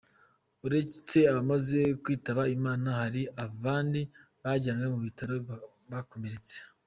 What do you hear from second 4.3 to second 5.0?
bajyanwe mu